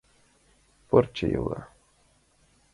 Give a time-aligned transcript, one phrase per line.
[0.87, 1.61] Пырче йога.